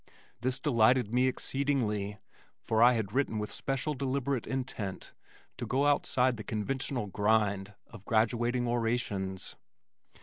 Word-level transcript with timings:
This 0.39 0.57
delighted 0.59 1.13
me 1.13 1.27
exceedingly, 1.27 2.17
for 2.59 2.81
I 2.81 2.93
had 2.93 3.11
written 3.13 3.37
with 3.37 3.51
special 3.51 3.93
deliberate 3.93 4.47
intent 4.47 5.13
to 5.57 5.67
go 5.67 5.85
outside 5.85 6.37
the 6.37 6.43
conventional 6.43 7.05
grind 7.05 7.75
of 7.85 8.03
graduating 8.05 8.67
orations. 8.67 9.57